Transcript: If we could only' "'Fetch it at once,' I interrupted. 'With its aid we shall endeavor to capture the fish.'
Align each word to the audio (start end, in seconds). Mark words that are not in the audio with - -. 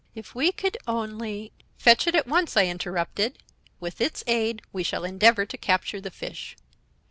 If 0.15 0.33
we 0.33 0.51
could 0.51 0.77
only' 0.87 1.51
"'Fetch 1.77 2.07
it 2.07 2.15
at 2.15 2.25
once,' 2.25 2.57
I 2.57 2.65
interrupted. 2.65 3.37
'With 3.79 4.01
its 4.01 4.23
aid 4.25 4.63
we 4.73 4.81
shall 4.81 5.03
endeavor 5.05 5.45
to 5.45 5.57
capture 5.59 6.01
the 6.01 6.09
fish.' 6.09 6.57